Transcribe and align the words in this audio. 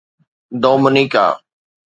Dominica 0.63 1.25